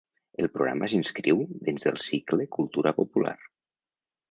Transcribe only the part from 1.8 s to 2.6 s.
del cicle